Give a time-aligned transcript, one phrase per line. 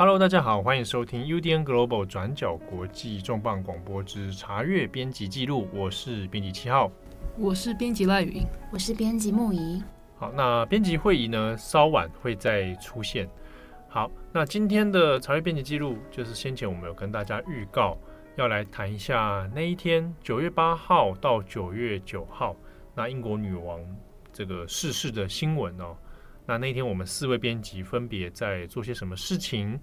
[0.00, 5.66] Hello，大家好，欢迎收听 UDN Global 转角国际重磅广播之查阅编辑记录。
[5.74, 6.88] 我是编辑七号，
[7.36, 9.82] 我是编辑赖云，我是编辑木仪。
[10.16, 13.28] 好，那编辑会议呢，稍晚会再出现。
[13.88, 17.98] 好，那今天的查阅编辑记录，就是先前我们有跟大家预告，
[18.36, 22.54] 要来谈一下那一天九月八号到九月九号，
[22.94, 23.80] 那英国女王
[24.32, 25.96] 这个逝世的新闻哦。
[26.48, 29.78] 那那天我们四位编辑分别在做些什么事情？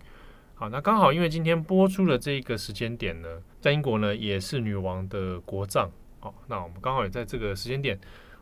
[0.55, 5.87] 好，那刚好因为今天播出的这个时间点呢，在英国呢也是女王的国葬。
[6.19, 7.99] 好，那我们刚好也在这个时间点，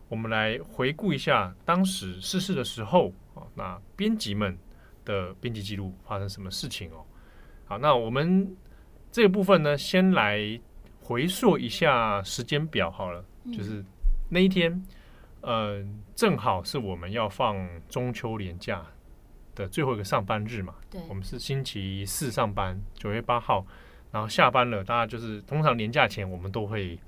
[0.08, 4.56] 我们来回顾一下当时逝世的时候，啊，那编辑们
[5.04, 7.04] 的编辑记录发生什么事情哦？
[7.66, 8.56] 好，那我们
[9.12, 10.58] 这个部分呢，先来
[11.02, 13.22] 回溯一下时间表好了，
[13.52, 13.84] 就是
[14.30, 14.82] 那一天。
[15.44, 18.84] 呃，正好是我们要放中秋连假
[19.54, 20.74] 的最后一个上班日嘛。
[20.90, 23.66] 对，我们是星期四上班，九月八号，
[24.10, 26.98] 然后下班了，大家就是通常年假前我们都会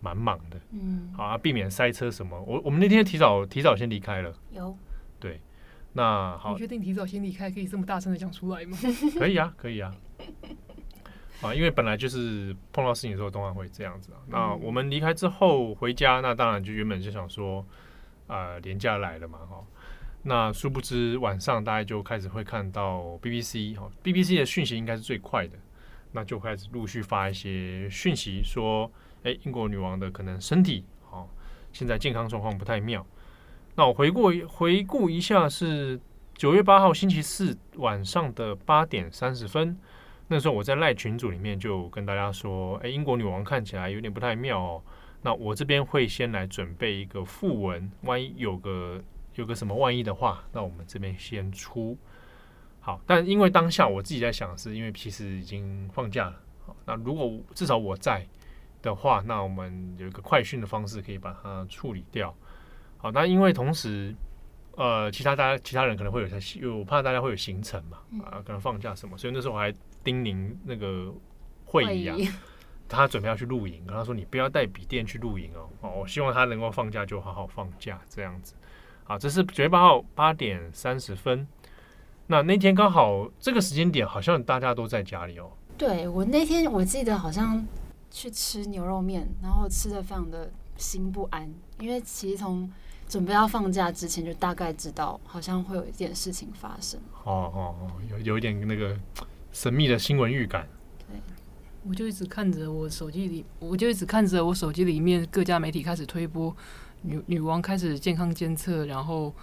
[0.00, 0.60] 蛮忙的。
[0.72, 2.40] 嗯，好啊，避免塞车什么。
[2.42, 4.34] 我我们那天提早提早先离开了。
[4.50, 4.76] 有。
[5.18, 5.40] 对，
[5.94, 6.52] 那好。
[6.52, 8.76] 你确定提早先离开可以这么大声的讲出来吗？
[9.18, 9.94] 可以啊，可以啊。
[11.42, 14.18] 啊，因为本来就是碰到事情的时候，通常会这样子啊。
[14.26, 17.64] 那我们离开之后回家，那当然就原本就想说，
[18.26, 19.64] 呃，年假来了嘛，哈。
[20.22, 25.56] 那殊不知晚上大家就开始会看到 BBC 哈，BBC 的讯息应该是最快的，
[26.12, 28.90] 那就开始陆续发一些讯息说，
[29.22, 31.26] 哎，英国女王的可能身体好，
[31.72, 33.06] 现在健康状况不太妙。
[33.76, 35.98] 那我回顾回顾一下，是
[36.34, 39.74] 九月八号星期四晚上的八点三十分。
[40.32, 44.82] 那时候我在赖群组里面就跟大家说，哎，英国女王看起来有点不太妙哦。
[45.22, 49.02] 那我这边会先来准备一个副文，万一有个
[49.34, 51.98] 有个什么万一的话，那我们这边先出。
[52.78, 56.40] 好，但因为当下我自己在想，是因为其实已经放假了。
[56.64, 58.24] 好，那如果至少我在
[58.80, 62.32] 的话，那我们有一个快讯的方式可以把它处理掉。
[62.98, 64.14] 好，那因为同时，
[64.76, 69.74] 呃，其他大家其他人可能会有些，我怕大家会有行程嘛，啊，可能放假什么，所以那时候我还。
[70.02, 71.12] 叮咛那个
[71.64, 72.16] 会议啊，
[72.88, 78.54] 他准备要去露营，跟他说：“你不要带笔电去露营哦。”哦，我希望他能够放假就好好放假这样子。
[79.04, 81.46] 啊，这是九月八号八点三十分。
[82.26, 85.52] 那那天刚好这个时间点，好像大家都在家里哦。
[85.78, 87.64] 对，我那天我记得好像
[88.10, 92.68] 去吃牛肉面，然后吃的非常的心不安，因为其实从
[93.08, 97.00] 准备要放假之前就大概知道，好像会有一件事情发生。
[97.24, 98.96] 哦哦哦，有有一点那个。
[99.52, 100.66] 神秘的新闻预感。
[101.08, 101.20] 对，
[101.84, 106.54] 我就一直看着我手机里，我就一直看着我手机里面各家媒体开始推播
[107.02, 109.34] 女女王开始健康监测，然后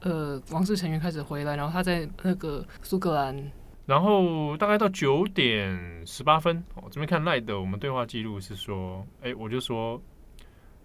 [0.00, 3.50] 呃王室成员开始回来，然后他在那个苏格兰，
[3.86, 10.00] 然后大概到九点十八分，哦，这边看赖的我们对话记录是说，哎，我就说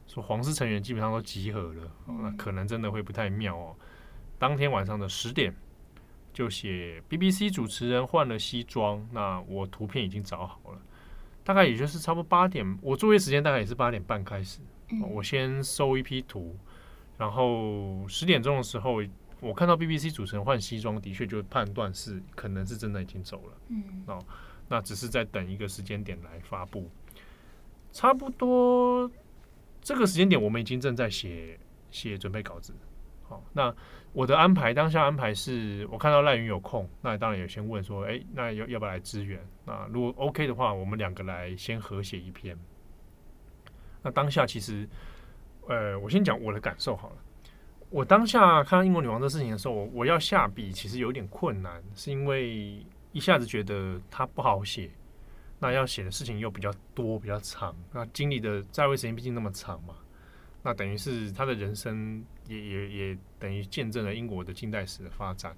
[0.08, 3.76] 说皇室成员基本上都集合了，哦，那可能真的会不太妙哦。
[4.40, 5.54] 当天晚上的十点。
[6.34, 10.82] 就写 BBC 主持人换了西装，那我图片已经找好了，
[11.44, 14.60] 大概也就是差不多八点，我作业时间大概也是八点半开始，
[15.12, 16.58] 我先收一批图，
[17.18, 19.02] 然后十点钟的时候，
[19.40, 24.20] 我看到 BBC 主持人换西装，的确就判断是可能是真的已经走了，嗯，哦，
[24.70, 26.90] 那只是在等一个时间点来发布，
[27.92, 29.10] 差不多
[29.82, 31.60] 这个时间点，我们已经正在写
[31.92, 32.74] 写准备稿子。
[33.24, 33.74] 好，那
[34.12, 39.40] 我的安排当下安排是，我看到赖云有空，那当然也先问说，哎，那要要不要来支援？
[39.66, 42.58] 那如果 OK 的话，我们两个来先合写一篇。
[44.02, 44.88] 那当下其实，
[45.68, 47.16] 呃，我先讲我的感受好了。
[47.90, 54.92] 我当下看到英国女王这事情的时候，我我要下笔其实有点困难，是因为一下子觉得她不好写，
[55.60, 59.96] 那要写的事情又比较多比较长，那经历的在位时间毕竟那么长嘛。
[60.64, 65.54] 那等于是他的人生也也也等于见证了英国的近代史的发展。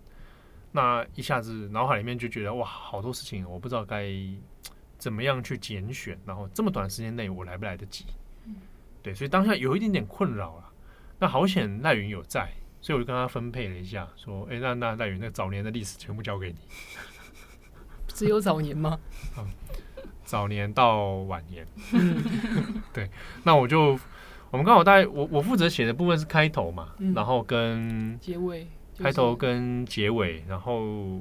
[0.72, 4.12] 那一下子脑海里面就觉得哇，好多事情我不知道该
[4.98, 8.06] 怎么样去拣选，然后这么短时间内我来不来得及？
[9.04, 10.74] 对，所以当下有一点点困扰了。
[11.20, 16.58] 那好险赖云有在，所以我就跟他分配了一下，说：“哎，那那赖云那早年的历史全部交给你。
[18.10, 19.00] ”只有早年吗？
[19.38, 19.48] 嗯，
[20.26, 21.66] 早年到晚年。
[22.92, 23.10] 对，
[23.44, 24.00] 那我就。
[24.56, 28.66] 我们刚好大概我我负责写的部分是开头嘛，嗯、然后跟结尾，
[28.98, 31.20] 开头跟结尾，然后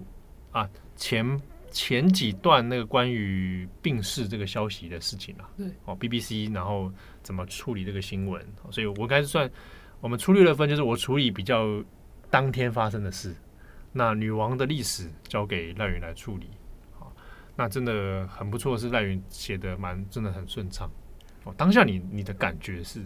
[0.53, 1.41] 啊前
[1.73, 6.93] 前几段那个关于病逝这个消息的事情啊，对，哦 BBC 然后
[7.25, 8.41] 怎么处理这个新闻，
[8.71, 9.51] 所以我开始算
[10.01, 11.83] 我们粗略的分就是我处理比较
[12.31, 13.35] 当天发生的事，
[13.91, 16.47] 那女王的历史交给赖云来处理。
[16.97, 17.13] 好，
[17.57, 20.89] 那真的很不错，是赖云写的蛮真的很顺畅。
[21.43, 23.03] 哦，当下你你的感觉是，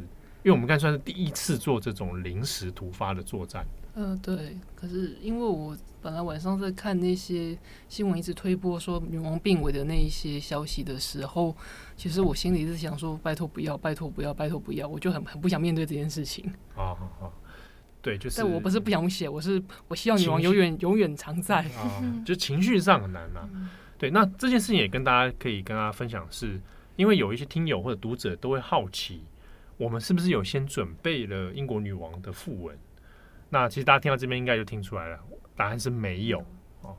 [0.49, 3.67] 因为我们刚才算是第一次做这种临时突发的作战。
[3.97, 4.57] 嗯、呃，对。
[4.75, 7.55] 可是因为我本来晚上在看那些
[7.87, 11.55] 新闻，一直推播说女王病危的那一些消息的时候，
[11.99, 16.51] 其实我心里是想说，拜托不要，拜托不要，拜托不要，我就很很不想面对这件事情。
[16.75, 17.29] 啊啊啊！
[18.01, 18.39] 对，就是。
[18.39, 21.57] 但我不是不想写，我是我希望女王永远永远常在。
[21.77, 23.47] 啊，就情绪上很难嘛。
[23.99, 26.61] 对，那这件事情也跟大家可以跟大家分享是，是
[26.97, 29.21] 因为有一些听友或者读者都会好奇，
[29.79, 32.77] 我们是不是有先准备了英国女王的訃闻？
[33.49, 35.19] 那其实大家听到这边应该就听出来了，
[35.57, 36.45] 答案是没有
[36.83, 36.95] 哦。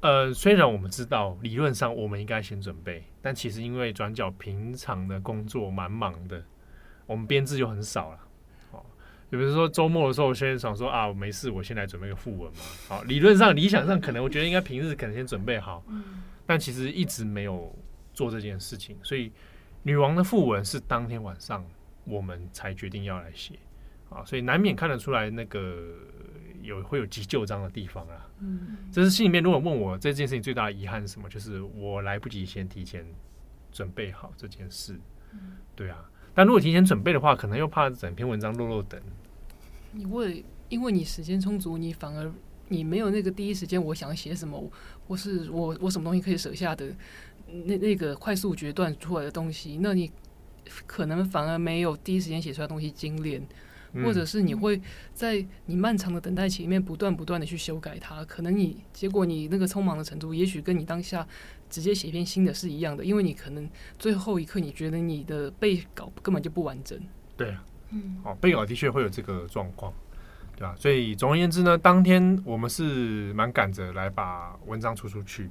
[0.00, 6.42] 呃，虽然我们知道理论上我们应该先准备，但其实因为转角平常的工作蛮忙的，
[7.06, 8.18] 我们编制就很少了。
[8.72, 8.82] 哦，
[9.28, 12.60] 比如说周末的时候，我先想说啊，没事，我先来准备个副文嘛。
[12.88, 15.84] 好，理论上、理想上，可能我觉得应该平日可能先准备好，
[16.46, 17.70] 但其实一直没有
[18.14, 18.96] 做这件事情。
[19.02, 19.30] 所以
[19.82, 21.62] 女王的副文是当天晚上
[22.04, 23.58] 我们才决定要来写。
[24.08, 25.94] 啊，所以难免看得出来那个
[26.62, 28.28] 有会有急救章的地方啊。
[28.40, 33.06] 嗯，这是心里面如果问我这件事情最大的遗憾是什么，就是我来不及先提前
[33.70, 34.98] 准备好这件事。
[35.32, 36.10] 嗯，对啊。
[36.34, 39.00] 但如果提前准备的话，可能又怕整篇文章落落等。
[39.92, 42.32] 你为因为你时间充足，你反而
[42.68, 44.68] 你没有那个第一时间我想写什么，
[45.06, 46.92] 或是我我什么东西可以舍下的
[47.46, 50.10] 那那个快速决断出来的东西，那你
[50.86, 53.42] 可能反而没有第一时间写出来的东西精炼。
[54.04, 54.80] 或者是你会
[55.12, 61.26] 在你漫长的等待期里面不断不断的去修改它，可能你结果你那个匆忙的程度，也许跟你当下
[61.68, 63.68] 直接写一篇新的是一样的，因为你可能
[63.98, 66.96] 最后一刻你觉得你的备稿根本就不完整。
[67.36, 69.92] 对啊，嗯，哦，备稿的确会有这个状况，
[70.54, 70.72] 对吧？
[70.78, 75.50] 所以总而言之呢，当天我们是蛮赶着来把文章出出去。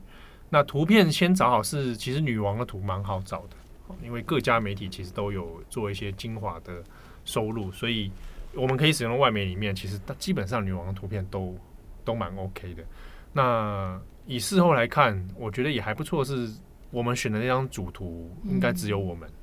[0.49, 3.57] 那图片先找好是，其实女王的图蛮好找的，
[4.03, 6.83] 因为各家媒体其实都有做一些精华的
[7.25, 8.11] 收录，所以。
[8.55, 11.55] 我们可以使用的外媒里面，其实它基本上女王的图片都
[12.03, 12.83] 都蛮 OK 的。
[13.31, 16.25] 那以事后来看，我觉得也还不错。
[16.25, 16.51] 是
[16.89, 19.33] 我们选的那张主图，应该只有我们，嗯、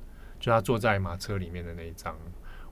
[0.41, 2.13] 就他坐在马车里面的那一张。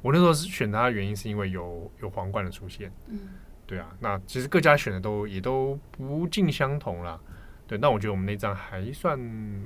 [0.02, 2.92] 我那时候是选他的原因，是因为有有皇冠的出现。
[3.08, 3.18] 嗯，
[3.66, 3.96] 对啊。
[4.02, 7.18] 那其实各家选的都也都不尽相同啦。
[7.66, 9.18] 对，那我觉得我们那张还算，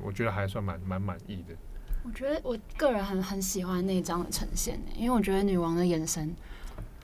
[0.04, 1.56] 我觉得还算蛮蛮满意的。
[2.04, 6.36] 我觉得我个人很很喜欢那张的呈现，因为我觉得女王的眼神。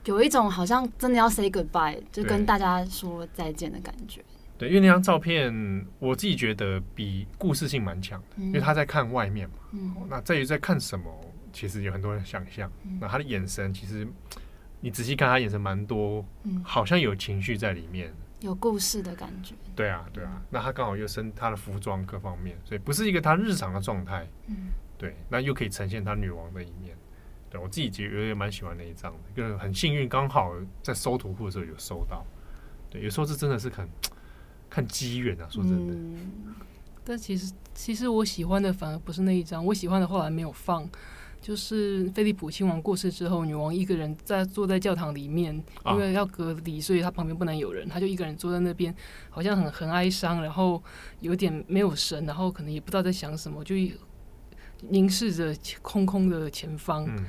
[0.05, 4.23] 有一种好像真的要 say goodbye，就跟大家说再见的感觉。
[4.55, 5.51] 对，因为那张照片，
[5.97, 9.55] 我自己觉得比故事性蛮强的，嗯，因为他在看外面嘛。
[9.71, 9.95] 嗯。
[10.07, 11.05] 那在于在看什么，
[11.51, 12.71] 其实有很多人想象。
[12.83, 12.99] 嗯。
[13.01, 14.07] 那他的眼神，其实
[14.79, 19.55] 你仔细看，他眼神蛮多，嗯，好像有情绪在里面，有故事的感觉。
[19.75, 20.39] 对啊，对啊。
[20.51, 24.27] 那他刚好又身他的服装各方面，所以不是一个他日常的状态。
[24.45, 24.67] 嗯。
[24.97, 26.95] 对，那又可以呈现她女王的一面。
[27.49, 32.25] 对我自己觉得也蛮喜欢那一张的，就很幸运，刚好在收图库的时候有收到。
[32.89, 33.87] 对，有时候这真的是很
[34.69, 35.93] 看机缘啊，说真的。
[35.93, 36.55] 嗯，
[37.03, 40.89] 但其实，其实我喜欢的反而不是那一张，我喜欢的后来没有放，
[41.39, 48.93] 就是菲利普亲王过世之后，女王一个人在坐在教堂里面，因为要隔离，所以她旁边不能有人，她就一个人坐在那边，
[49.29, 50.81] 好像很很哀伤，然后
[51.19, 53.75] 有点没有神，然后可能也不知道在想什么，就
[54.89, 57.05] 凝视着空空的前方。
[57.07, 57.25] 嗯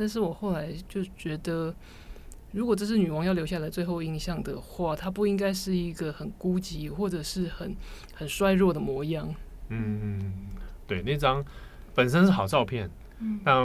[0.00, 1.74] 但是我后来就觉得，
[2.52, 7.76] 如果这是女王要留下来最后印象的话，她不应该是一个很孤寂或者是很
[8.14, 9.34] 很衰弱的模样。
[9.70, 10.34] 嗯，
[10.86, 11.44] 对，那张
[11.96, 12.88] 本身是好照片，
[13.18, 13.56] 嗯，但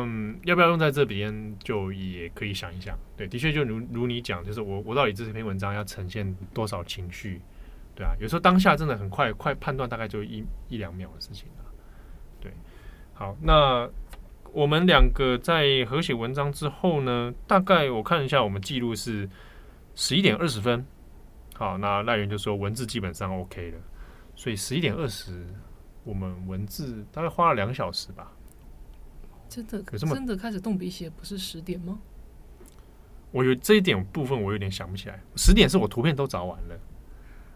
[0.45, 2.97] 要不要用在这边，就也可以想一想。
[3.15, 7.39] 对，的确就如如你讲，就是我我到底这篇文章要呈现多少情绪？
[7.93, 11.62] 对啊，有时候当下真的很快快判断，大概就一一两秒的事情了。
[13.13, 13.89] 对，好，那。
[14.55, 19.27] 我们两个在合写文章之后呢，大概我看一下，我们记录是
[19.96, 20.86] 十一点二十分。
[21.55, 23.77] 好，那赖源就说文字基本上 OK 了，
[24.36, 25.43] 所以十一点二十，
[26.03, 28.32] 我们文字大概花了两个小时吧。
[29.50, 31.98] 真的，真的开始动笔写不是十点吗？
[33.32, 36.79] 我有这一点部分我有点想不起来，十点是我图片都找完了，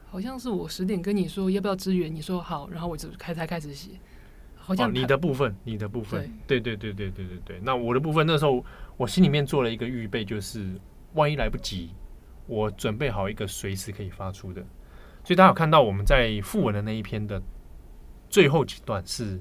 [0.10, 3.92] 好像是我十点跟你说要不要支援，你说好，然后我就开才开始写。
[4.68, 7.60] 哦，你的部分，你的部分，对对对对对对对。
[7.64, 8.64] 那我的部分，那时候
[8.98, 10.80] 我心里面做了一个预备，就是
[11.14, 11.92] 万一来不及，
[12.48, 14.62] 我准备好一个随时可以发出的。
[15.24, 17.42] 所以大家有看到我们在附文的那一篇的
[18.30, 19.40] 最后几段，是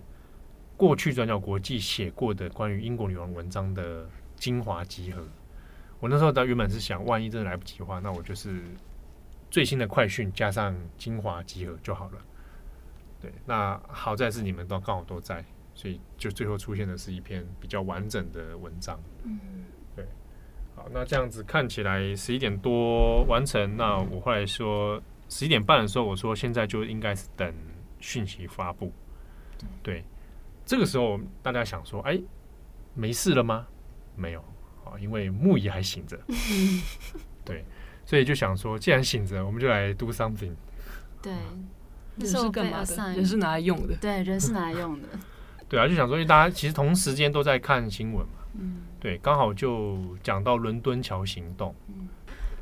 [0.76, 5.26] 过去转角国际写过的关于英国女王文章的精华集合。
[5.98, 8.62] 我那时候原本是想，万一真的来不及的话，那我就是
[9.50, 12.18] 最新的快讯加上精华集合就好了。
[13.20, 15.44] 对，那好在是你们都刚好都在，
[15.74, 18.98] 所以就最后出现的是一篇比较完整的文章。
[19.24, 19.38] 嗯，
[19.94, 20.06] 对。
[20.74, 23.76] 好，那这样子看起来十一点多完成。
[23.76, 27.54] 那我后来说十一点半的时候，我说现在就应该是等
[27.98, 28.92] 讯息发布。
[29.82, 30.04] 对，
[30.66, 32.20] 这个时候大家想说，哎，
[32.92, 33.66] 没事了吗？
[34.14, 34.40] 没有
[34.84, 36.18] 啊，因为木仪还醒着。
[37.42, 37.64] 对，
[38.04, 40.52] 所以就想说，既然醒着，我们就来 do something。
[41.22, 41.32] 对。
[42.16, 43.12] 人是干嘛的？
[43.14, 43.94] 人是拿来用的。
[44.00, 45.08] 对，人是拿来用的。
[45.68, 48.32] 对啊，就想说，因为大家其实同时间都在看新闻嘛。
[48.54, 48.82] 嗯。
[49.00, 51.74] 对，刚好就讲到伦敦桥行动。
[51.88, 52.08] 嗯。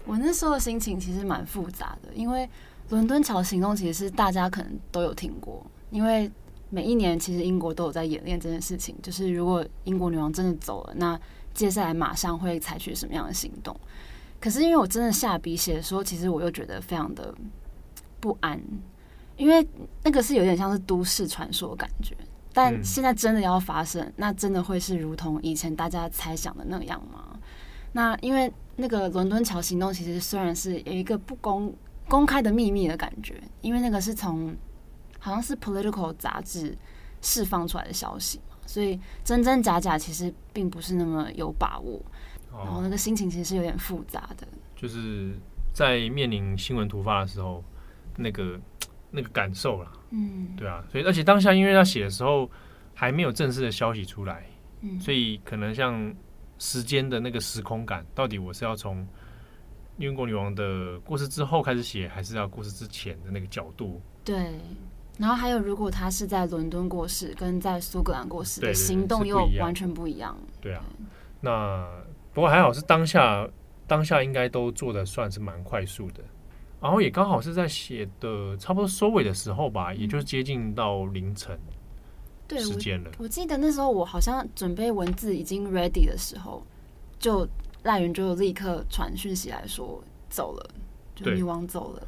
[0.06, 2.48] 我那时候的心情其实蛮复杂的，因为
[2.90, 6.30] 伦敦桥行动其实是大家可能都有听过，因为
[6.68, 11.18] 每一年其实英国都有在演练这件事情，就是如果英国女王真的走了，那
[11.54, 13.74] 接下来马上会采取什么样的行动？
[14.40, 17.34] 可是因为我真的下笔写的时候，其实我又觉得非常的
[18.20, 18.60] 不安。
[19.36, 19.66] 因为
[20.02, 22.16] 那个是有点像是都市传说的感觉，
[22.52, 27.38] 但现在真的要发生，那真的会是如同以前大家猜想的那样吗？
[27.92, 31.74] 那因为那个伦敦桥行动其实虽然是有一个不公
[32.08, 34.54] 公开的秘密的感觉，因为那个是从
[35.18, 36.76] 好像是 Political 杂志
[37.20, 42.00] 释放出来的消息嘛，所以真真假假其实并不是那么有把握，
[42.52, 45.34] 然后那个心情其实是有点复杂的，就是
[45.72, 47.64] 在面临新闻突发的时候，
[48.16, 48.60] 那个。
[49.14, 52.50] 那个感受啦，嗯，对啊，所以而且当下因为他写的时候
[52.92, 54.44] 还没有正式的消息出来，
[54.80, 56.12] 嗯，所以可能像
[56.58, 59.06] 时间的那个时空感，到底我是要从
[59.98, 64.02] 英国女王的过世之后开始写，还是要过世之前的那个角度？
[64.24, 64.58] 对，
[65.16, 70.36] 然后还有如果他是在伦敦过世，跟在苏格兰过世的行动又完全不一样。
[70.60, 70.82] 对啊，
[71.40, 71.88] 那
[72.32, 73.48] 不过还好是当下，
[73.86, 76.24] 当下应该都做的算是蛮快速的。
[76.84, 81.58] 然后也刚好是在写的差不多收尾的时候吧，也就是接近到凌晨
[82.50, 83.10] 时间了。
[83.16, 86.62] 我记得那时候我好像准备文字已经 ready 的时候，
[87.18, 87.48] 就
[87.84, 90.70] 赖云就立刻传讯息来说走了，
[91.14, 92.02] 就女王走了。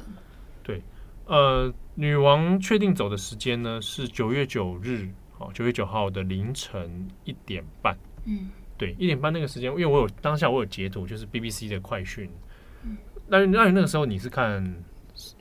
[0.61, 0.79] 对，
[1.25, 7.97] 呃，女王确定走的时间呢是九月九日，哦，九月九号的凌晨一点半。
[8.25, 12.29] 嗯，对，一点半那个时间，因为我有当下我有截图，就是 BBC 的快讯。
[13.27, 14.63] 那那你那个时候你是看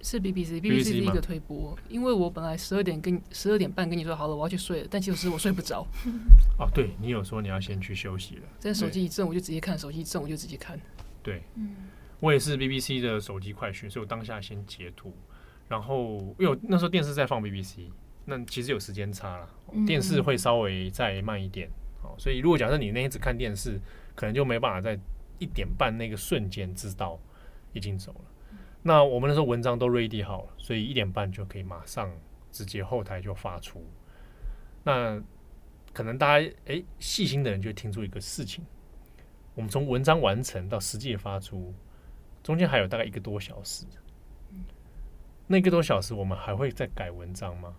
[0.03, 5.87] 是 BBC，BBC 是一个推播，因为我本来十二点跟十二点半跟你说好了我要去睡了，但其实我睡不着。
[6.59, 10.79] 哦，对你有说你要先去休息了，在手机一震我就直接看，手机一震我就直接看。
[11.23, 11.77] 对，嗯，
[12.21, 15.13] 我也是 BBC 的手机快讯，所以我当下先截图，
[15.69, 17.91] 然后因为那时候电视在放 BBC，
[18.25, 19.49] 那其实有时间差了，
[19.87, 21.69] 电视会稍微再慢一点，
[22.03, 23.79] 哦，所以如果假设你那天只看电视，
[24.15, 24.99] 可能就没办法在
[25.39, 27.21] 一点半那个瞬间知道。
[27.77, 28.25] 已经走了，
[28.83, 32.11] 那我们那时候文章都 ready 好了，所以一点半就可以马上
[32.51, 33.85] 直接后台就发出。
[34.83, 35.23] 那
[35.93, 38.65] 可能大家诶细心的人就会听出一个事情，
[39.55, 41.75] 我们从文章完成到实际发出，
[42.43, 43.85] 中间还有大概一个多小时。
[45.47, 47.77] 那个多小时我们还会再改文章吗？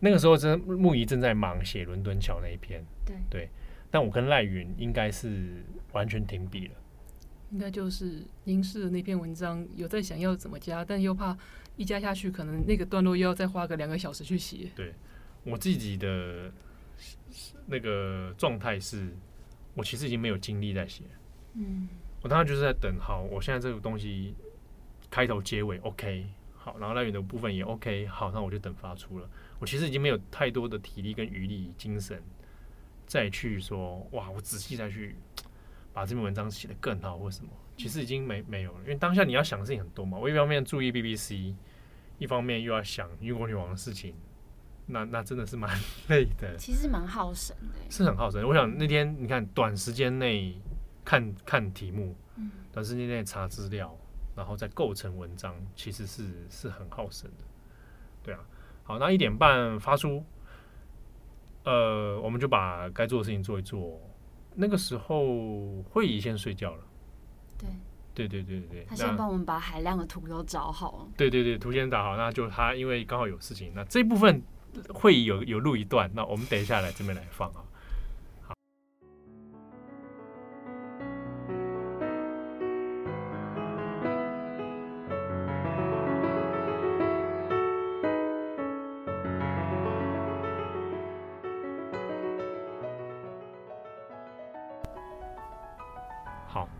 [0.00, 3.48] 那个时候真木仪正在忙写伦敦桥那一篇，对对，
[3.90, 6.74] 但我跟赖云应该是完全停笔了。
[7.54, 11.38] 应该就是凝视的那篇文章，有在想要怎么加，但又怕
[11.76, 14.68] 一加下去，可能那个段落又要再花个两个小时去写。
[14.74, 14.92] 对，
[15.44, 16.52] 我自己的
[17.66, 19.08] 那个状态是，
[19.74, 21.04] 我其实已经没有精力在写。
[21.52, 21.88] 嗯，
[22.22, 24.34] 我当时就是在等，好，我现在这个东西
[25.08, 29.30] 开头结尾 OK，好，然后那边的部分也 OK，好，那我就等发出了。
[29.60, 32.20] 我其实已经没有太多的体力跟余力、精神
[33.06, 35.14] 再去说，哇，我仔细再去。
[35.94, 40.18] 把这篇文章写得更好，或什么，其实已经没没有了，因为当下你要想的事情很多嘛。
[40.18, 41.54] 我一方面注意 BBC，
[42.18, 44.12] 一方面又要想英国女王的事情，
[44.86, 45.70] 那那真的是蛮
[46.10, 46.56] 累的。
[46.58, 48.44] 其实蛮耗神的，是很耗神。
[48.46, 50.60] 我想那天你看，短时间内
[51.04, 52.16] 看看题目，
[52.72, 53.96] 短时间内查资料，
[54.34, 57.44] 然后再构成文章，其实是是很耗神的。
[58.24, 58.40] 对啊，
[58.82, 60.24] 好，那一点半发出，
[61.62, 64.00] 呃，我们就把该做的事情做一做。
[64.54, 66.84] 那个时候会议先睡觉了，
[67.58, 67.68] 对，
[68.14, 74.40] 对对对对，他先帮我们把海量的图都找好，对对对，图先打好，那就他因为刚好有事情，那这部分
[74.92, 77.64] 会议有有录一段，那我们等一下来这边来放啊。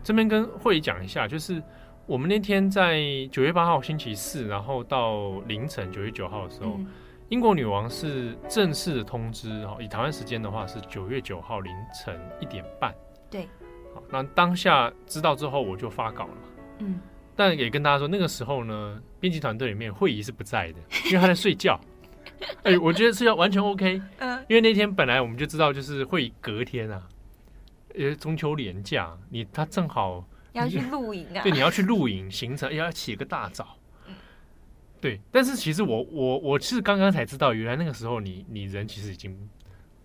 [0.03, 1.61] 这边跟慧仪讲一下，就是
[2.05, 3.01] 我们那天在
[3.31, 6.87] 九月八号星期四，然后到凌晨九月九号的时候，嗯、
[7.29, 12.93] 英国女王是正式的通知，哈，以台湾时间的话是九月九号凌晨一点半。
[13.29, 13.47] 对，
[13.93, 16.33] 好，那当下知道之后，我就发稿了。
[16.79, 16.99] 嗯，
[17.35, 21.79] 但也跟大家说，那个时候呢，编辑团队里面会议是不在的，因为他在睡觉。
[22.63, 24.01] 哎、欸，我觉得是要完全 OK。
[24.19, 27.01] 嗯，因为那天本来我们就知道，就是会隔天啊，
[27.97, 30.25] 因为中秋连假，你他正好。
[30.53, 31.43] 要去 露营啊？
[31.43, 33.75] 对，你要去露营，行程要起个大早。
[35.01, 39.37] 对，但是其实我我我是刚刚才知道，原来那个时候你你人其实已经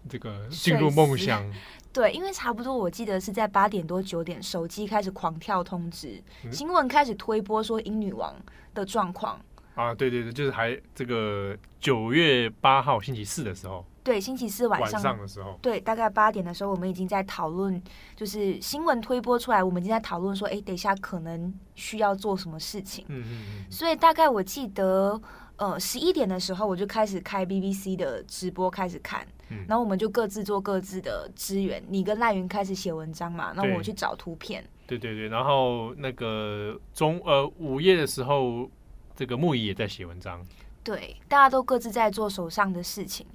[0.08, 1.48] 这个进入梦乡。
[1.92, 8.34] 对，因为差不多我记得是在八点多九点，手机开始狂跳通知，嗯、新闻开始推播说英女王
[8.74, 9.40] 的状况。
[9.76, 13.86] 啊，对对对，就是还这个九月八号星期四的时候。
[14.02, 17.80] 对，星期四晚上，晚上的时候，对，大概八点的时候，我们已经在讨论，
[18.16, 23.04] 就是新闻推播出来，我们已经在讨论说，哎，等一下可能需要做什么事情。
[23.08, 23.64] 嗯嗯嗯。
[23.70, 25.20] 所以大概我记得，
[25.56, 31.82] 呃，十一点的时候，我就开始开 BBC 的直播开始看，嗯、然后我们就各自做各自的资源。
[31.86, 34.64] 你跟赖云开始写文章嘛，那我去找图片。
[34.86, 38.68] 对对对，然后那个中呃午夜的时候，
[39.14, 40.42] 这个木仪也在写文章。
[40.82, 43.26] 对，大家都各自在做手上的事情。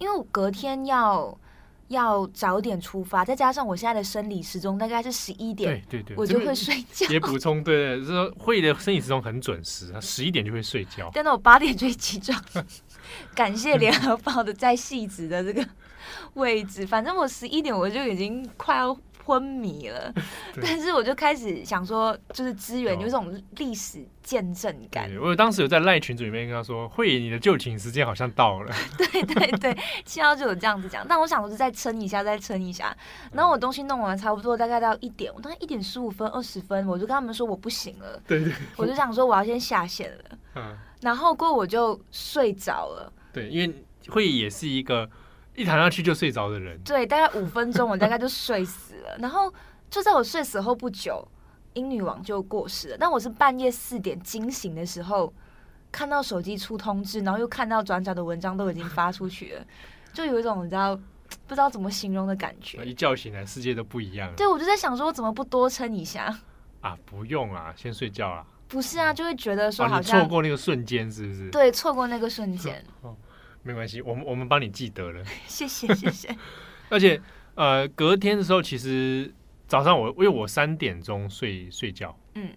[0.00, 1.38] 因为我隔天要
[1.88, 7.06] 要早点出发，再加上我现在的生理时钟大概是十一点，对对对，我就会睡觉。
[7.08, 11.10] 也补充，对，就是说会的生理时钟很准时，他十一点就会睡觉。
[11.14, 12.42] 但是我八点就会起床。
[13.34, 15.66] 感谢联合报的在细致的这个
[16.34, 18.96] 位置，反正我十一点我就已经快要。
[19.24, 20.12] 昏迷了，
[20.60, 25.10] 但是我就开始想说，就是资源有这种历史见证感。
[25.20, 28.72] 我当时有在赖群组里面跟他说：“慧仪，你的就寝时间好像到了。
[28.98, 31.06] ”对对对，七号就有这样子讲。
[31.08, 32.96] 但我想，我就再撑一下，再撑一下。
[33.32, 38.20] 然后我东西弄完，差不多大概到一点，我大概一点十五分、二十分，我就跟他们说我不行了。
[38.26, 40.38] 对对，我就想说我要先下线了。
[40.56, 43.12] 嗯，然后过后我就睡着了。
[43.32, 45.08] 对，因为慧仪也是一个。
[45.56, 49.18] 一躺下去就睡着的人，对，大概五分钟，我大概就睡死了。
[49.18, 49.52] 然后
[49.90, 51.26] 就在我睡死后不久，
[51.74, 52.96] 英女王就过世了。
[52.98, 55.32] 但我是半夜四点惊醒的时候，
[55.92, 59.64] 看到手机出通知，然后又看到转角的文章都已经发出去了，
[60.12, 60.96] 就有一种你知道
[61.46, 62.82] 不知道怎么形容的感觉。
[62.84, 64.34] 一觉醒来，世界都不一样了。
[64.36, 66.34] 对，我就在想说，我怎么不多撑一下
[66.80, 66.96] 啊？
[67.04, 68.46] 不用啊，先睡觉啊。
[68.68, 71.50] 不是啊，就会觉得说好像错过那个瞬间，是不是？
[71.50, 72.82] 对，错过那个瞬间。
[73.62, 75.22] 没关系，我们我们帮你记得了。
[75.46, 76.34] 谢 谢谢谢。
[76.88, 77.20] 而且
[77.54, 79.32] 呃，隔天的时候，其实
[79.66, 82.48] 早上我因为我三点钟睡睡觉，嗯，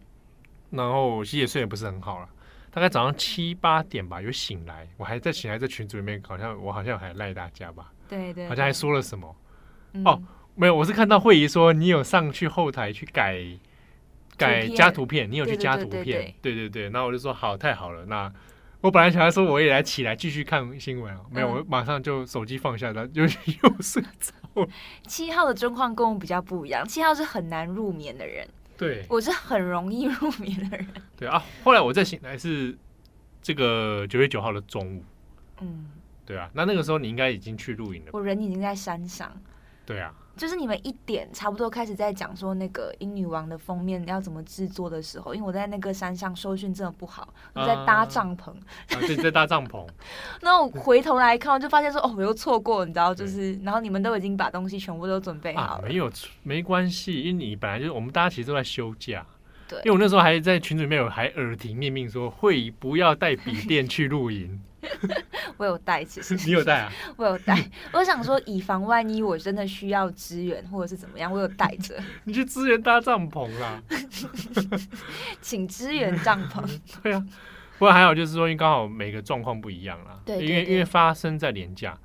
[0.71, 2.29] 然后其实也睡得不是很好了。
[2.71, 9.35] 大概早上七八点吧，有醒来，我还在醒来在群组里面，好像我好像还赖大家吧，对，对对，好像还说了什么。
[9.91, 10.23] 嗯、哦，
[10.55, 13.43] 没有，我是看到慧仪说你有上去后台去改
[14.37, 18.33] 改加图片，你有去加图片，对对对，然后我就说好，太好了，那。
[18.83, 23.23] 我本来想要说，我也来起来继续看新闻，没有，我马上就手机放下了，就
[23.63, 24.67] 又睡着。
[25.07, 28.45] 七号的状况跟我比较不一样，七号是很难入眠的人，
[28.77, 30.85] 对，我是很容易入眠的人。
[31.15, 32.77] 对啊，后来我再醒来是
[33.41, 35.03] 这个九月九号的中午，
[35.61, 35.89] 嗯，
[36.25, 39.31] 对啊，那那个时候你应该已经去露营了，我人已经在山上。
[39.85, 40.13] 对啊。
[40.35, 49.87] 就是你们一点差不多开始在讲说那个英女王的封面要怎么制作的时候，因为我在那个山上收讯真的不好，我在搭帐篷，啊，对， 在搭帐篷。
[50.41, 55.67] 然后我回头来看，我就发现说，哦，我又错过，你知道，就是，然后你们都已经把东西全部都准备好了。
[55.67, 59.25] 啊，没有，没关系，因为你本来就是我们大家其实都在休假。
[59.67, 64.59] 对，因为我那时候还在群里面有还耳提面命说，会不要带笔电去露营。
[65.57, 66.91] 我有带，其实 你有带啊？
[67.17, 67.57] 我有带。
[67.91, 71.97] 我想说，以防万一我真的需要支援或者是怎么样，我有带着。
[72.23, 73.81] 你去支援搭帐篷啦，
[75.41, 76.79] 请支援帐篷。
[77.01, 77.25] 对啊，
[77.77, 80.19] 不过还好，就是说，因为刚好每个状况不一样啦。
[80.25, 81.97] 对，对，因为因为发生在连假，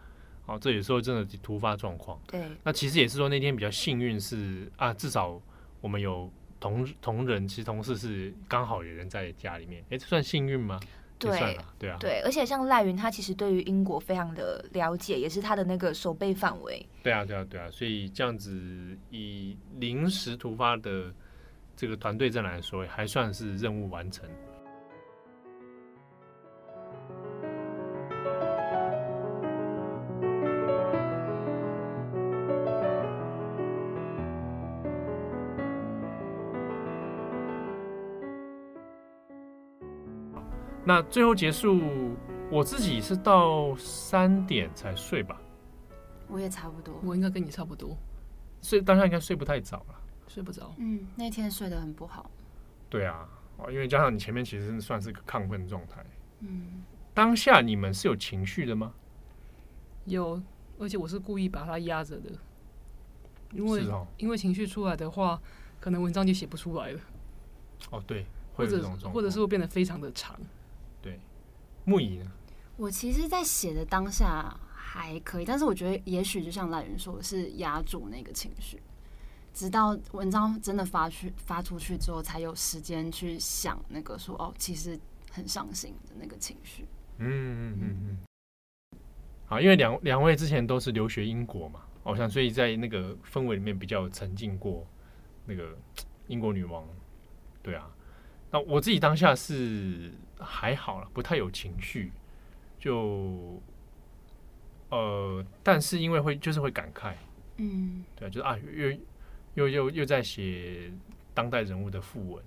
[0.47, 2.21] 哦，这有时候真的突发状况。
[2.27, 5.41] 对，那其实也是说那天比较幸运是啊，至少
[5.81, 10.81] 我们有同同仁，其实同事是刚好有人在家里面，哎，这算幸运吗？
[11.19, 16.85] 对，对啊，对，而且像赖云，他其实对于英国非常的了解，也是他的那个守备范围。
[17.03, 21.13] 对啊，对啊，对啊，所以这样子以临时突发的
[21.77, 24.29] 这个团队战来说，还算是任务完成。
[40.89, 42.17] 那最后结束，
[42.51, 45.39] 我自己是到三点才睡吧。
[46.29, 47.95] 我也差不多，我应该跟你差不多。
[48.63, 50.75] 睡当下应该睡不太早了，睡不着。
[50.79, 52.31] 嗯，那天睡得很不好。
[52.89, 56.03] 对啊，哦，因为加上你前面其实算是个亢奋状态。
[56.41, 58.95] 嗯，当下你们是有情绪的吗？
[60.07, 60.41] 有，
[60.79, 62.31] 而且我是故意把它压着的，
[63.53, 65.39] 因为、是哦、因为情绪出来的话，
[65.81, 67.01] 可能文章就写不出来了。
[67.91, 68.25] 哦，对，
[68.55, 70.35] 或者或者是会变得非常的长。
[71.89, 72.31] 对，木仪呢？
[72.77, 78.81] 我其实，在写的当下还可以，但是我觉得也许就像赖云说是压住那个情绪，
[79.53, 84.99] 直到文章真的发去发出去之后，才有时间去想那个说哦，其实
[85.33, 86.87] 很伤心的那个情绪。
[87.19, 88.19] 嗯嗯嗯嗯。
[89.47, 94.87] 好，因为两两位之前都是留学英国嘛，好像所以在那个氛围里面比较沉浸过
[95.47, 95.77] 那个
[96.29, 96.87] 英国女王。
[97.61, 97.91] 对啊，
[98.53, 102.13] 那我自己当下是还好了，不太有情绪。
[102.79, 103.61] 就
[104.89, 107.15] 呃，但是因为会就是会感慨，
[107.57, 108.91] 嗯，对啊，就是啊，又
[109.55, 110.93] 又又又在写
[111.35, 112.43] 当代人物的訃文，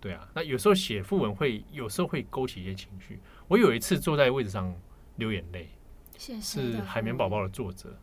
[0.00, 3.18] 对啊，那有时候写訃文会有时候会勾起一些情绪。
[3.48, 4.74] 我有一次坐在位置上
[5.16, 5.68] 流眼泪，
[6.16, 7.98] 是海绵宝宝的作者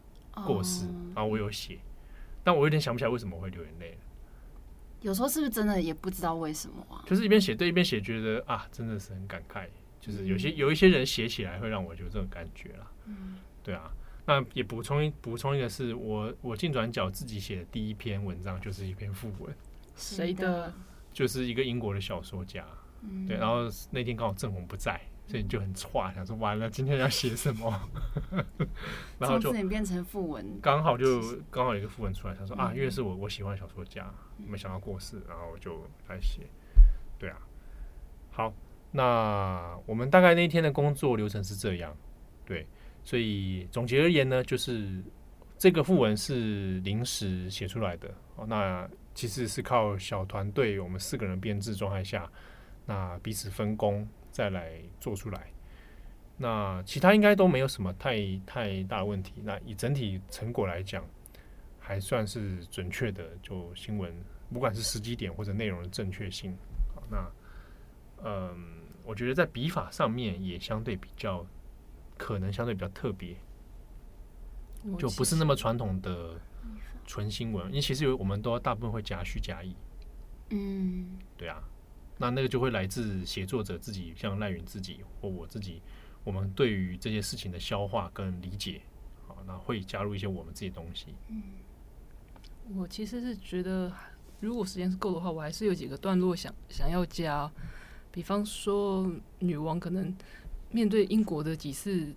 [0.46, 1.80] 过世，然后我有写，
[2.44, 3.98] 但我有点想不起来为什么会流眼泪。
[5.02, 7.04] 有时候是不是真的也不知道为什么啊？
[7.06, 9.68] 就是一边写对一边写，觉得啊，真的是很感慨。
[10.00, 13.92] 就是有些有一些人写起来会让我有这种感觉啦，嗯，对啊，
[14.26, 19.56] 那也补充一补充一个是我我进转角自己写的第一篇文章就是一篇副文，
[19.96, 20.74] 谁的？
[21.14, 22.66] 就是一个英国的小说家，
[23.04, 27.90] 嗯，对，然后那天刚好郑红不在，所以你就很剉，想说完了今天要写什么，
[29.20, 36.42] 然后就变成副文，刚好就刚好有一个副文出来，他说啊，因为是我我喜欢小说家，没想到过世，然后我就来写，
[37.18, 37.38] 对啊，
[38.32, 38.54] 好。
[38.94, 41.96] 那我们大概那一天的工作流程是这样，
[42.44, 42.68] 对，
[43.06, 45.02] 所以总结而言呢，就是
[45.58, 48.14] 这个副文是临时写出来的。
[48.36, 48.46] 哦。
[48.50, 52.30] 那其实是靠小团队，我们四个人编制状态下，
[52.86, 55.52] 那彼此分工再来做出来。
[56.38, 59.34] 那其他应该都没有什么太太大的问题。
[59.44, 61.06] 那以整体成果来讲，
[61.80, 64.12] 还算是准确的，就新闻
[64.52, 66.58] 不管是时机点或者内容的正确性，
[66.96, 67.32] 好，那
[68.24, 68.82] 嗯。
[69.04, 71.44] 我觉得在笔法上面也相对比较，
[72.20, 73.36] 可能相对比较特别，
[74.98, 76.39] 就不是那么传统的
[77.08, 77.65] 纯新闻。
[77.70, 79.76] 因为其实有我们都大部分会夹叙夹议，
[80.52, 81.63] 嗯，对啊，
[82.22, 85.82] 那那个就会来自写作者自己，像赖云自己或我自己，
[86.24, 88.84] 我们对于这些事情的消化跟理解，
[89.28, 91.08] 好，那会加入一些我们自己东西。
[91.30, 91.42] 嗯，
[92.76, 93.92] 我其实是觉得，
[94.40, 97.52] 如果时间是够的话，我还是有几个段落想想要加。
[98.12, 100.16] 比方说，女王可能
[100.70, 102.14] 面对英国的几次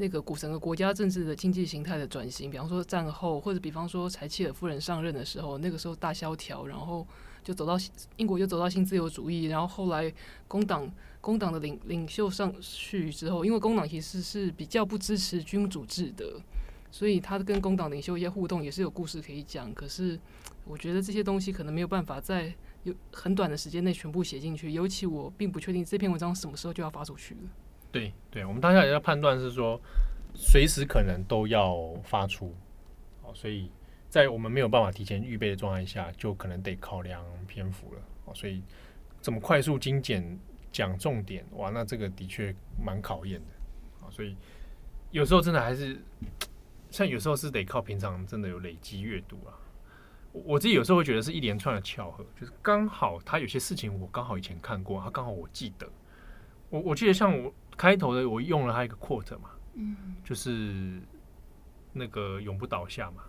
[0.00, 7.06] 那个古整个国家政治的经济形态的转型，比方说战后，或者比方说柴契尔夫人上任的时候，那个时候大萧条，然后
[7.42, 7.76] 就走到
[8.16, 10.12] 英国就走到新自由主义，然后后来
[10.46, 10.88] 工党
[11.20, 16.40] 工党的领领袖上去之后，因为工党其实是比较不支持君主制的，
[16.90, 19.74] 所以他跟工党领袖一些互动也是有故事可以讲。
[19.74, 20.18] 可是
[20.64, 22.54] 我觉得这些东西可能没有办法在。
[22.84, 27.40] 有很短的时间内全部写进去，尤其我并不确定这篇文章什么时候就要发出去了。
[27.90, 29.80] 对对，我们当下也要判断是说，
[30.34, 32.54] 随时可能都要发出，
[33.22, 33.70] 哦，所以
[34.08, 38.00] 在我们没有办法提前预备的状态下，就可能得考量篇幅了。
[38.26, 38.62] 哦，所以
[39.20, 40.38] 怎么快速精简
[40.70, 44.06] 讲重点，哇，那这个的确蛮考验的。
[44.06, 44.36] 啊，所以
[45.10, 45.98] 有时候真的还是，
[46.90, 49.56] 像有时候是得靠平常真的有累积阅读啊。
[50.32, 55.88] 我自己有时候会觉得是一连串的巧合，就是刚好他有些事情我刚好以前看过，他刚好我记得。
[56.70, 61.00] 我我记得像我开头的我用了他一个 quote 嘛，嗯，就是
[61.94, 63.22] 那个永不倒下嘛，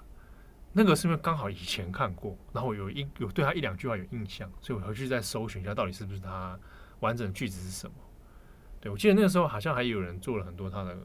[0.73, 2.37] 那个是因为刚好以前看过？
[2.51, 6.59] 然后有一有对他一两句话有印象，所以我回去再搜寻一下到底是不是他
[6.99, 7.95] 完整的句子是什么。
[8.81, 10.97] 对，我记得那个时候好像还有人做了很多他的。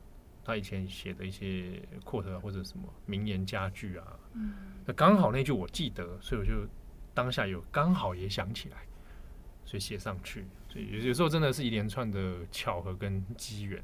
[0.47, 4.53] 他以前写的一些 quote 或者什么名言佳句啊，嗯，
[4.85, 6.69] 那刚好那句我记得，所以我就
[7.15, 8.77] 当下有刚好也想起来，
[9.65, 10.45] 所以写上去。
[10.75, 13.81] 所以有有时候真的是一连串的巧合跟机缘。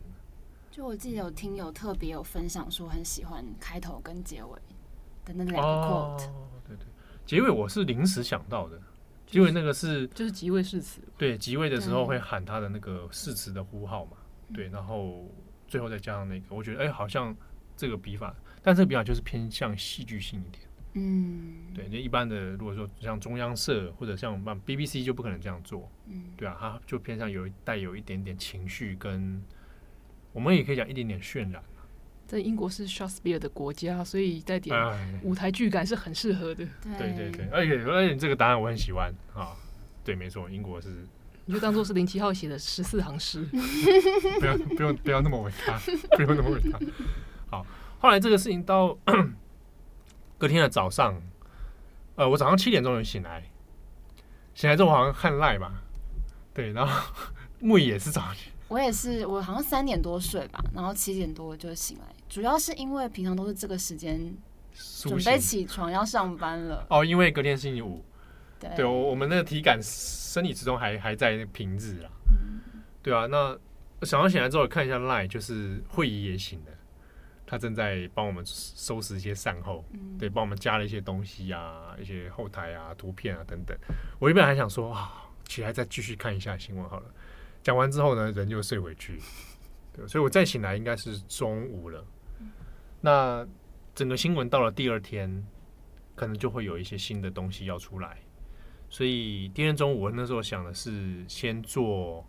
[0.72, 4.58] 就我记得有听友特别有分享说很喜欢开头跟结尾
[5.24, 6.86] 的那两个 quote，哦，对对，
[7.24, 8.76] 结尾我是临时想到的，
[9.24, 14.16] 结尾那个是就是即位誓词，对，即位的时候会喊他的那个誓词的呼号嘛，
[14.52, 15.24] 对，然后。
[15.70, 17.32] 最后再加上那个，我觉得哎、欸，好像
[17.76, 20.64] 这个笔法，但这个笔法就是偏向戏剧性一点。
[20.94, 25.88] 嗯，对，那一般的如果说像中央社或者像我们 BBC 就不可能这样做。
[26.08, 29.42] 嗯，对啊，它就偏向有带有一点点情绪，跟
[30.32, 31.62] 我们也可以讲一点点渲染。
[32.26, 34.76] 在英国是 Shakespeare 的国家，所以带点
[35.22, 36.64] 舞台剧感是很适合的。
[36.98, 39.56] 对对对对，而且而且这个答案我很喜欢啊。
[40.04, 41.06] 对，没错，英国是。
[41.46, 43.44] 你就当做是零七号写的十四行诗，
[44.38, 45.80] 不要不用不要那么伟大，
[46.16, 46.78] 不用那么伟大。
[47.50, 47.66] 好，
[47.98, 48.96] 后来这个事情到
[50.40, 51.20] 隔天的早上，
[52.14, 53.44] 呃，我早上七点钟就醒来，
[54.54, 55.70] 醒来之后我好像看赖吧，
[56.54, 57.14] 对，然后
[57.60, 58.32] 木也是早，
[58.68, 64.34] 我也是，我好像三点多睡吧，然后七点多就醒来，主要是因为平常都是这个时间
[65.02, 66.86] 准备起床要上班了。
[66.88, 68.02] 哦，因为隔天星期五。
[68.58, 72.60] 对，对，我我们那个体感生理时钟还还在平日啊，嗯、
[73.02, 73.54] 对啊，那
[74.00, 76.72] 早上醒来之后看一下 Line，就是会议也醒了，
[77.50, 83.76] 他正在帮我们收拾一些善后，嗯、对，帮我们加了一些东西啊，一些后台啊、图片啊等等。
[84.20, 87.12] 我一本还想说啊，起来再继续看一下新闻好了。
[87.60, 89.18] 讲完之后呢，人就睡回去，
[89.92, 92.06] 对，所以我再醒来应该是中午了。
[92.38, 92.52] 嗯、
[93.00, 93.44] 那
[93.96, 95.44] 整个新闻到了第二天，
[96.14, 98.18] 可能就会有一些新的东西要出来。
[98.88, 102.24] 所以第二天中午，我那时候想的是先做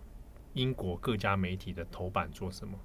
[0.54, 2.76] 英国各家媒体的头版做什么。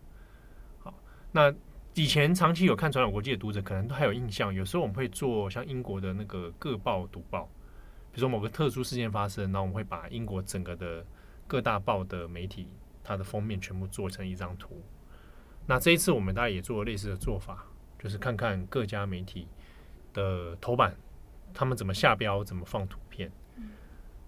[0.81, 0.92] 好，
[1.33, 1.51] 那
[1.96, 4.52] 以前长期有看传染国际的读者，可能都还有印象。
[4.52, 7.44] 有时候我们会做像英国的那个各报读报，
[8.12, 11.02] 比如说某个特殊事件发生，那我们会把英国整个的
[11.46, 12.68] 各大报的媒体
[13.02, 14.78] 它的封面全部做成一张图。
[15.64, 17.64] 那这一次我们大概也做了类似的做法，
[17.98, 19.48] 就是看看各家媒体
[20.12, 20.94] 的头版，
[21.54, 23.32] 他们怎么下标，怎么放图片。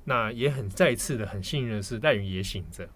[0.05, 2.89] 那也很再次的很幸运的是，赖云也醒着，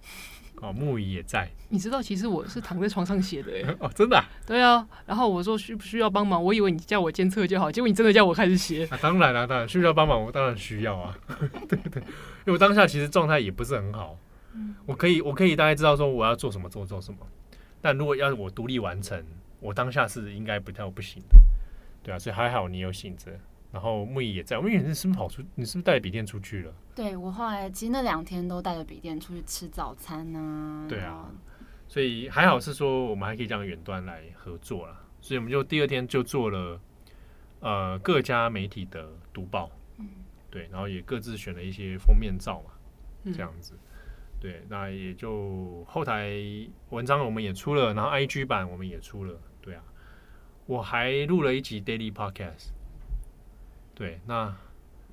[0.62, 1.50] 哦，木仪也在。
[1.68, 4.24] 你知道，其实我是躺在床上写的，哎， 哦，真的、啊？
[4.46, 4.86] 对啊。
[5.04, 6.42] 然后我说需不需要帮忙？
[6.42, 8.86] 我以为你叫我监测就好，结果你真的叫我开始写。
[8.86, 11.18] 啊，当然了、啊，当然需要帮忙，我当然需要啊。
[11.68, 14.16] 对对，因为我当下其实状态也不是很好，
[14.86, 17.18] 我可以我可以大概知道说我要做什么做做什么，
[17.80, 19.20] 但如果要是我独立完成，
[19.58, 21.36] 我当下是应该不太不行的，
[22.04, 23.32] 对啊，所以还好你有醒着。
[23.72, 25.42] 然后木易也在，木易你是不是跑出？
[25.54, 26.74] 你是不是带着笔电出去了？
[26.94, 30.86] 对，我后来其实那两天都带着笔电出去吃早餐呢、啊。
[30.86, 31.30] 对啊，
[31.88, 36.78] 所以还好是说我们还可以这样远端来合作了，所以我们就第二天就做了
[37.60, 40.06] 呃各家媒体的读报，嗯，
[40.50, 43.78] 对，然后也各自选了一些封面照嘛，这样子，嗯、
[44.38, 46.30] 对，那也就后台
[46.90, 49.82] 文章我们也出了，然后 IG 版我们也出了，对啊，
[50.66, 52.68] 我还录了一集 Daily Podcast。
[53.94, 54.54] 对，那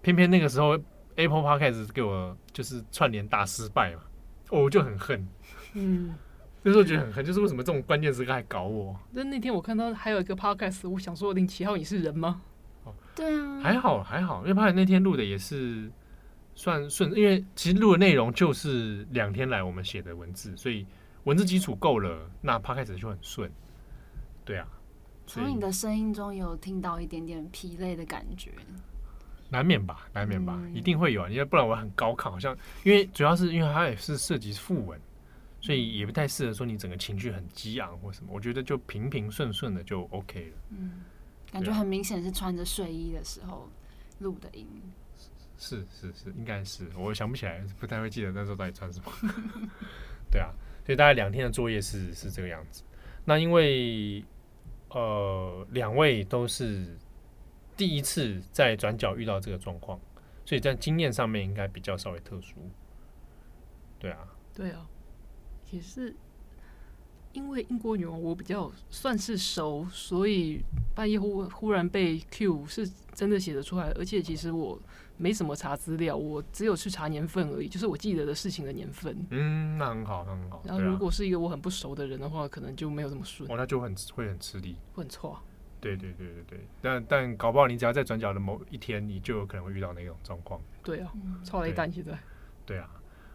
[0.02, 0.78] 偏偏那个时候
[1.16, 4.02] Apple Podcast 给我就是串联大失败嘛，
[4.50, 5.28] 哦，我就很恨，
[5.74, 6.16] 嗯，
[6.64, 8.98] 那时候觉得很恨，就是为什么这种关键时刻还搞我？
[9.12, 12.42] 那那天我看到还有一个 Podcast，我想说零七号你是人吗？
[12.86, 15.92] 哦，对啊，还好还好，因为 Podcast 那天录的也是
[16.56, 20.86] 算顺，因为其实录的内容就是两天来我们写的文字，所以
[21.26, 23.52] 文字基础够了，那 Podcast 就很顺，
[24.46, 24.66] 对啊。
[25.30, 28.52] 从你的声音中有听到一点点疲累的感觉，
[29.50, 35.00] 难免吧，难免吧，嗯、一定会有啊，因为不然我很高亢，好像因为主要是因为它也是涉及副文，
[35.62, 40.58] 所以也不太适合说你整个情绪很激昂或什么，我觉得就平平顺顺的就 OK 了。
[40.72, 41.04] 嗯，
[41.52, 43.70] 感觉很明显是穿着睡衣的时候
[44.20, 44.68] 录的音，
[45.60, 49.12] 是是是，应该是，我想不起来，不太会记得那时候到底穿什么。
[50.32, 50.50] 对啊，
[50.86, 52.82] 所以大概两天的作业是是这个样子。
[53.26, 54.26] 那因为。
[54.90, 56.98] 呃，两位都是
[57.78, 60.00] 第一次在转角遇到这个状况，
[60.46, 62.56] 所以在经验上面应该比较稍微特殊。
[64.00, 64.88] 对啊，对啊，
[65.72, 66.16] 也是
[67.34, 70.62] 因为英国女王我比较算是熟，所以
[70.96, 74.80] 半夜忽忽然被 Q 是真的写得出来，而且其实我。
[75.22, 79.14] 没什么查资料，我只有去查年份而已，就是我记得的事情的年份。
[79.32, 80.64] 嗯，那很好，那很好。
[80.66, 83.52] 然后如果是一个我很不熟的人的话，可能就没有这么顺。
[83.52, 85.38] 哦，那就很会很吃力，会很错。
[85.82, 90.62] 对对对对对，但但搞不好你只要在转角的某一天，你就有可能会遇到那种状况。
[90.84, 91.12] 对啊，
[91.44, 92.18] 超雷蛋现在。
[92.66, 92.90] 对啊，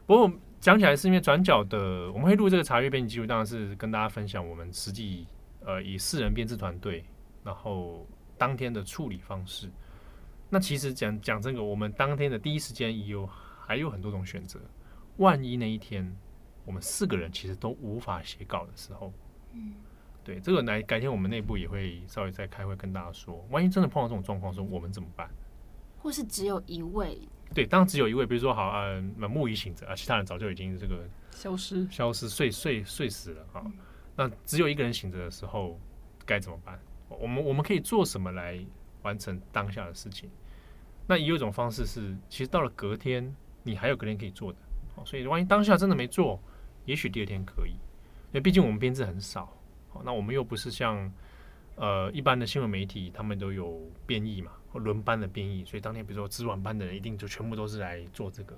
[0.06, 5.26] 不过讲起来是因为转角的，我们会录这个查阅编辑记录，当然是跟大家分享我们实际
[5.64, 7.04] 呃以四人编制团队，
[7.42, 8.06] 然后
[8.38, 9.70] 当天的处理方式。
[10.54, 14.60] 那其实讲讲这个，我们当天的第一时间也有还有很多种选择。
[15.16, 16.16] 万一那一天
[16.64, 19.12] 我们四个人其实都无法写稿的时候，
[19.52, 19.74] 嗯，
[20.22, 23.44] 对，这个来改天我们内部也会稍微再开会跟大家说。
[23.50, 25.28] 万一真的碰到这种状况的时候，我们怎么办？
[25.98, 27.18] 或是只有一位？
[27.52, 33.66] 对，当只有一位，比如说好啊，木已醒着啊，其他人早就已经这个消失、消失、睡睡睡死了啊。
[34.14, 35.80] 那只有一个人醒着的时候
[36.24, 36.78] 该怎么办？
[37.08, 38.64] 我们我们可以做什么来？
[39.04, 40.30] 完成当下的事情，
[41.06, 44.58] 那也有一种方式是，其实到了隔天，你还有隔天可以做的，
[45.04, 46.40] 所以万一当下真的没做，
[46.86, 49.52] 也许第二天可以，因为毕竟我们编制很少，
[50.02, 51.12] 那我们又不是像
[51.76, 58.56] 呃一般的新闻媒体，他们都有编译嘛，或轮班的编译，所以当天比如说值晚班的人一定就全部都是来做这个，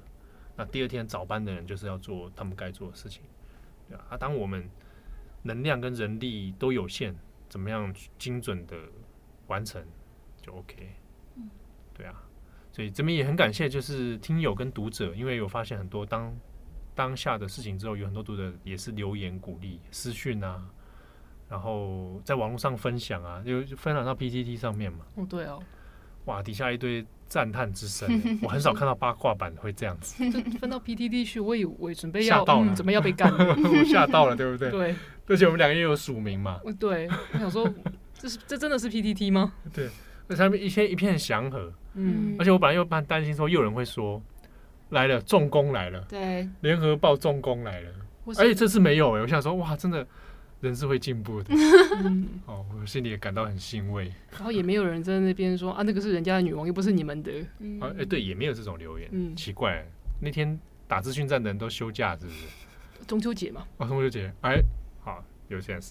[0.56, 3.22] 那第二天早班的人就是要做他们该做的事情，
[3.88, 4.68] 对啊，当我们
[5.42, 7.14] 能量跟人力都有限，
[7.48, 8.76] 怎么样精准的
[9.48, 9.84] 完成
[10.40, 10.94] 就 OK。
[11.94, 12.22] 对啊，
[12.76, 16.36] 所以这边也很感谢，就是听友跟读者，因为有发现很多当
[16.94, 20.62] 当下的事情之后，有很多读者也是留言鼓励、私讯啊，
[21.48, 25.06] 然后在网络上分享啊，就分享到 PTT 上面嘛。
[25.14, 25.58] 哦，对哦，
[26.26, 27.02] 哇，底下一堆。
[27.28, 34.70] 赞叹之声，我很少看到八卦版会这样子， 就分到 PTT 去，我以为准备要吓到了、嗯，准备要被干， 我吓到了，对不对？
[34.70, 34.94] 对，
[35.26, 37.68] 而且我们两个也有署名嘛，对，我想说，
[38.14, 39.54] 这是这真的是 PTT 吗？
[39.74, 39.90] 对，
[40.28, 44.22] 那上面一片一片祥和，嗯，而且我本来又蛮担心说，又有人会说
[44.90, 47.90] 来了重工来了，对，联合报重工来了，
[48.38, 50.06] 而且这次没有哎、欸，我想说哇，真的。
[50.62, 51.54] 人是会进步的，
[52.02, 54.10] 嗯，哦，我心里也感到很欣慰。
[54.32, 57.30] 然后也没有人在那边说啊，那个是人家的女王，又不是你们的。
[57.58, 59.06] 嗯，哎、啊欸，对，也没有这种留言。
[59.12, 59.86] 嗯，奇怪，
[60.18, 62.46] 那天打资讯站的人都休假，是不是？
[63.06, 63.66] 中秋节嘛。
[63.76, 64.58] 哦，中秋节，哎，
[65.04, 65.90] 好，有 sense。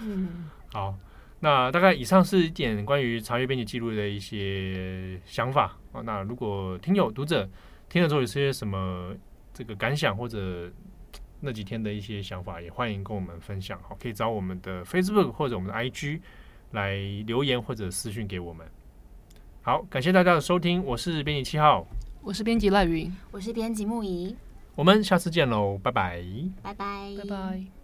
[0.00, 0.96] 嗯， 好，
[1.42, 6.00] 那大概以上是一点关于查阅编辑记录的一些想法啊。
[6.00, 7.46] 那如果听友读者
[7.90, 9.14] 听了之后有些什么
[9.52, 10.72] 这个感想或者。
[11.44, 13.76] 那几天的一些想法，也欢迎跟我们分享。
[13.82, 16.20] 好，可以找我们的 Facebook 或者我们的 IG
[16.70, 16.94] 来
[17.26, 18.64] 留言或者私讯给我们。
[19.60, 21.84] 好，感谢大家的收听，我是编辑七号，
[22.22, 24.36] 我是编辑赖云，我是编辑木仪，
[24.76, 26.22] 我们下次见喽，拜拜，
[26.62, 27.81] 拜拜，拜拜。